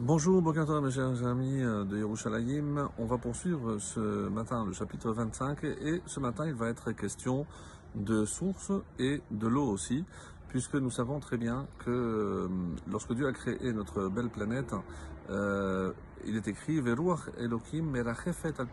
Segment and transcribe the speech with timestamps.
[0.00, 2.88] Bonjour, bonjour mes chers amis euh, de Yerushalayim.
[2.98, 7.46] On va poursuivre ce matin le chapitre 25 et ce matin il va être question
[7.96, 10.04] de sources et de l'eau aussi,
[10.50, 12.48] puisque nous savons très bien que euh,
[12.88, 14.72] lorsque Dieu a créé notre belle planète,
[15.30, 15.92] euh,
[16.24, 18.68] il est écrit Veruach Elohim merachefet al.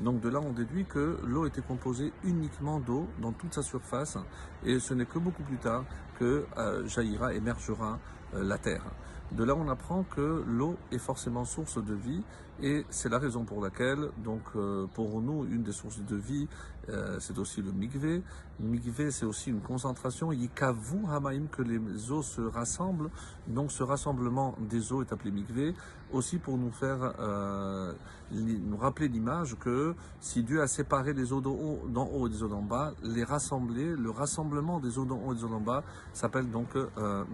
[0.00, 4.18] Donc de là on déduit que l'eau était composée uniquement d'eau dans toute sa surface
[4.64, 5.84] et ce n'est que beaucoup plus tard
[6.18, 7.98] que euh, jaillira, émergera
[8.34, 8.84] euh, la terre.
[9.32, 12.22] De là, on apprend que l'eau est forcément source de vie
[12.62, 16.48] et c'est la raison pour laquelle, donc, euh, pour nous, une des sources de vie,
[16.88, 18.22] euh, c'est aussi le mikvé.
[18.60, 20.32] Mikvé, c'est aussi une concentration.
[20.32, 23.10] Yikavu hamaim, que les eaux se rassemblent.
[23.46, 25.74] Donc, ce rassemblement des eaux est appelé mikvé.
[26.12, 27.12] Aussi pour nous faire,
[28.30, 32.48] nous rappeler l'image que si Dieu a séparé les eaux d'en haut et des eaux
[32.48, 35.82] d'en bas, les rassembler, le rassemblement des eaux d'en haut et des eaux d'en bas
[36.12, 37.24] s'appelle donc euh.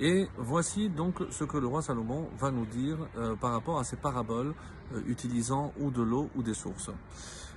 [0.00, 3.84] Et voici donc ce que le roi Salomon va nous dire euh, par rapport à
[3.84, 4.54] ces paraboles
[4.94, 6.90] euh, utilisant ou de l'eau ou des sources.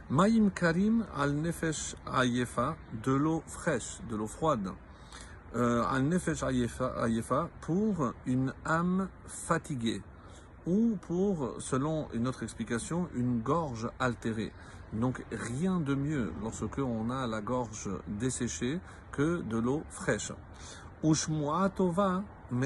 [0.10, 4.72] Maïm Karim al Nefesh Ayefa, de l'eau fraîche, de l'eau froide.
[5.56, 10.02] Euh, al Nefesh Ayefa pour une âme fatiguée
[10.68, 14.52] ou pour, selon une autre explication, une gorge altérée.
[14.94, 18.80] Donc rien de mieux lorsque on a la gorge desséchée
[19.12, 20.34] que de l'eau fraîche.
[21.04, 22.24] Ushmua Tova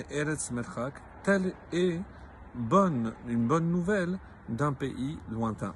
[0.09, 1.99] Eretz Merchak, telle est
[2.55, 5.73] bonne, une bonne nouvelle d'un pays lointain.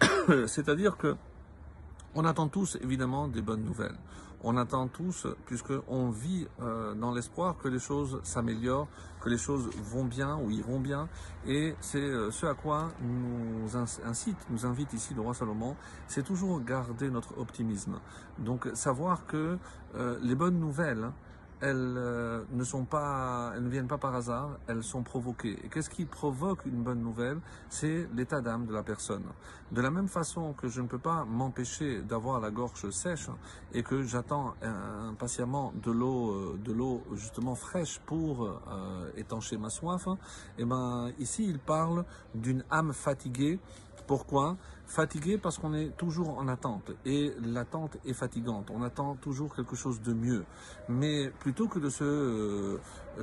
[0.46, 1.16] C'est-à-dire que
[2.14, 3.96] on attend tous évidemment des bonnes nouvelles.
[4.42, 8.88] On attend tous, puisqu'on vit euh, dans l'espoir que les choses s'améliorent,
[9.20, 11.08] que les choses vont bien ou iront bien.
[11.46, 15.74] Et c'est euh, ce à quoi nous incite, nous invite ici le roi Salomon,
[16.06, 17.98] c'est toujours garder notre optimisme.
[18.38, 19.58] Donc savoir que
[19.94, 21.10] euh, les bonnes nouvelles,
[21.60, 25.58] elles euh, ne sont pas, elles ne viennent pas par hasard, elles sont provoquées.
[25.64, 27.38] Et qu'est-ce qui provoque une bonne nouvelle?
[27.70, 29.24] C'est l'état d'âme de la personne.
[29.72, 33.28] De la même façon que je ne peux pas m'empêcher d'avoir la gorge sèche
[33.72, 39.70] et que j'attends impatiemment de l'eau, euh, de l'eau justement fraîche pour euh, étancher ma
[39.70, 42.04] soif, et eh ben ici il parle
[42.34, 43.58] d'une âme fatiguée
[44.06, 44.56] pourquoi?
[44.86, 48.70] Fatigué parce qu'on est toujours en attente et l'attente est fatigante.
[48.72, 50.44] On attend toujours quelque chose de mieux.
[50.88, 52.80] Mais plutôt que de se euh,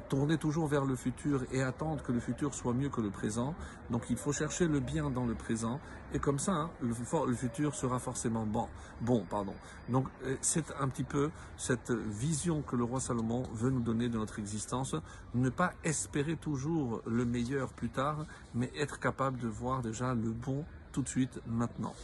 [0.10, 3.56] tourner toujours vers le futur et attendre que le futur soit mieux que le présent,
[3.90, 5.80] donc il faut chercher le bien dans le présent
[6.14, 8.68] et comme ça, hein, le, futur sera forcément bon.
[9.02, 9.54] Bon, pardon.
[9.90, 14.10] Donc euh, c'est un petit peu cette vision que le roi Salomon veut nous donner
[14.10, 14.96] de notre existence.
[15.34, 20.30] Ne pas espérer toujours le meilleur plus tard, mais être capable de voir déjà le
[20.30, 21.96] bon tout de suite, maintenant.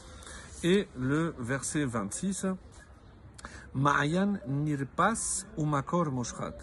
[0.64, 2.48] Et le verset 26,
[3.74, 6.58] Ma'ayan nirpas ou makor moshrat.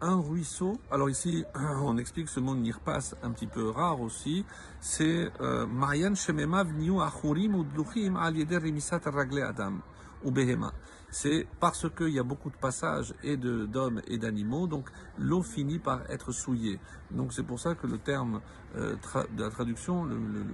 [0.00, 1.44] Un ruisseau, alors ici
[1.82, 4.44] on explique ce mot nirpas un petit peu rare aussi,
[4.80, 9.80] c'est euh, Ma'ayan shememav niu achurim ou dluchim al remisat ragle adam
[10.22, 10.72] ou behema
[11.10, 14.88] c'est parce qu'il y a beaucoup de passages et d'hommes et d'animaux, donc
[15.18, 16.78] l'eau finit par être souillée.
[17.10, 18.40] Donc c'est pour ça que le terme
[18.76, 18.94] euh,
[19.32, 20.06] de la traduction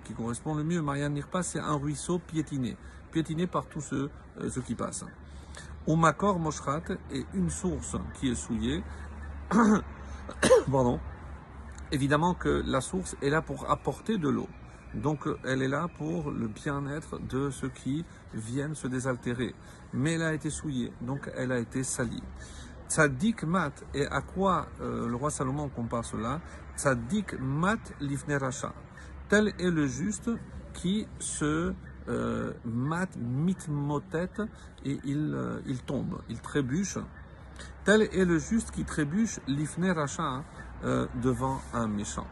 [0.05, 2.77] qui correspond le mieux, Marianne Nirpa, c'est un ruisseau piétiné,
[3.11, 4.11] piétiné par tous ceux,
[4.41, 5.05] euh, qui passent.
[5.87, 8.83] Umakor Moshrat est une source qui est souillée.
[10.71, 11.01] Pardon.
[11.93, 14.49] Évidemment que la source est là pour apporter de l'eau.
[14.95, 19.55] Donc elle est là pour le bien-être de ceux qui viennent se désaltérer.
[19.93, 22.23] Mais elle a été souillée, donc elle a été salie.
[22.89, 26.41] Tzadik mat, et à quoi euh, le roi Salomon compare cela?
[26.77, 28.39] Tzadik mat lifne.
[29.29, 30.31] Tel est le juste
[30.75, 31.73] qui se
[32.09, 34.29] euh, mat mitmotet
[34.85, 36.99] et il, euh, il tombe, il trébuche.
[37.85, 40.43] Tel est le juste qui trébuche lifne racha
[41.23, 42.27] devant un méchant.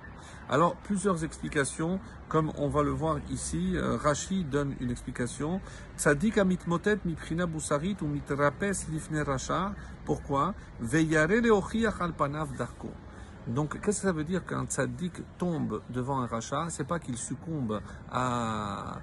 [0.53, 5.61] Alors, plusieurs explications, comme on va le voir ici, euh, Rashi donne une explication.
[5.97, 6.37] Tzadik
[6.67, 9.73] motet miprina busarit ou mitrapes lifne racha.
[10.05, 10.55] Pourquoi?
[10.81, 11.41] Veyare
[12.01, 12.91] al panav darko.
[13.47, 17.17] Donc, qu'est-ce que ça veut dire qu'un tzaddik tombe devant un rachat C'est pas qu'il
[17.17, 19.01] succombe à,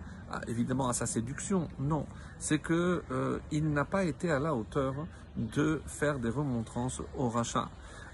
[0.48, 2.06] évidemment à sa séduction, non.
[2.38, 4.96] C'est que euh, il n'a pas été à la hauteur
[5.36, 7.70] de faire des remontrances au rachat.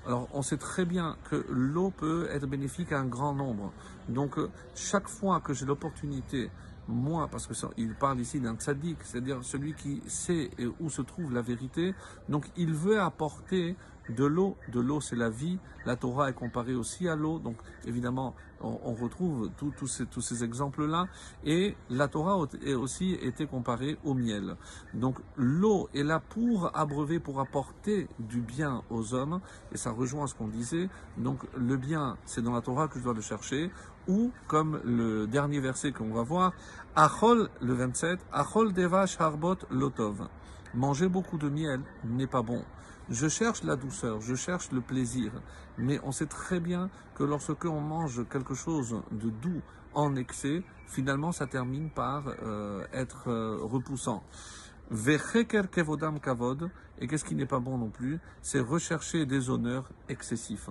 [0.05, 3.71] Alors, on sait très bien que l'eau peut être bénéfique à un grand nombre.
[4.07, 6.51] Donc, euh, chaque fois que j'ai l'opportunité,
[6.87, 11.41] moi, parce qu'il parle ici d'un tzaddik, c'est-à-dire celui qui sait où se trouve la
[11.41, 11.95] vérité,
[12.29, 13.75] donc il veut apporter
[14.09, 14.57] de l'eau.
[14.71, 15.59] De l'eau, c'est la vie.
[15.85, 17.39] La Torah est comparée aussi à l'eau.
[17.39, 21.07] Donc, évidemment, on, on retrouve tous ces, tous ces exemples-là.
[21.43, 24.55] Et la Torah a aussi été comparée au miel.
[24.93, 29.41] Donc, l'eau est là pour abreuver, pour apporter du bien aux hommes.
[29.71, 30.89] Et ça rejoint ce qu'on disait.
[31.17, 33.71] Donc, le bien, c'est dans la Torah que je dois le chercher.
[34.07, 36.53] Ou, comme le dernier verset qu'on va voir,
[36.95, 40.27] Achol, le 27, Achol devash harbot lotov.
[40.75, 42.63] Manger beaucoup de miel n'est pas bon.
[43.09, 45.31] Je cherche la douceur, je cherche le plaisir,
[45.77, 49.61] mais on sait très bien que lorsque on mange quelque chose de doux
[49.93, 54.23] en excès, finalement ça termine par euh, être euh, repoussant.
[54.89, 59.87] Vecheker kevodam kavod, et qu'est-ce qui n'est pas bon non plus, c'est rechercher des honneurs
[60.09, 60.69] excessifs.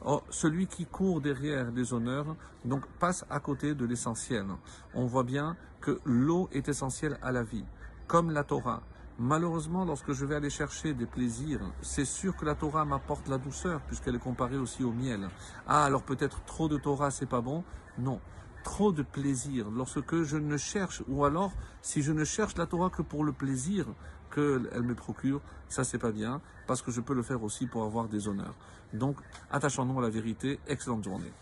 [0.00, 2.34] Or, celui qui court derrière des honneurs,
[2.64, 4.46] donc passe à côté de l'essentiel.
[4.92, 7.64] On voit bien que l'eau est essentielle à la vie,
[8.08, 8.82] comme la Torah.
[9.18, 13.38] Malheureusement, lorsque je vais aller chercher des plaisirs, c'est sûr que la Torah m'apporte la
[13.38, 15.30] douceur, puisqu'elle est comparée aussi au miel.
[15.66, 17.64] Ah, alors peut-être trop de Torah, c'est pas bon?
[17.96, 18.20] Non.
[18.62, 22.90] Trop de plaisir, lorsque je ne cherche, ou alors si je ne cherche la Torah
[22.90, 23.86] que pour le plaisir
[24.34, 27.84] qu'elle me procure, ça c'est pas bien, parce que je peux le faire aussi pour
[27.84, 28.54] avoir des honneurs.
[28.92, 29.16] Donc,
[29.50, 30.60] attachons-nous à la vérité.
[30.66, 31.32] Excellente journée.